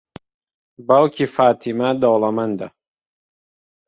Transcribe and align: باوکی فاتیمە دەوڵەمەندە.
باوکی 0.87 1.25
فاتیمە 1.35 1.89
دەوڵەمەندە. 2.01 2.67